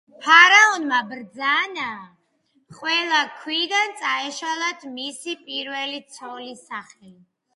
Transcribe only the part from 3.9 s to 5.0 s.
წაეშალათ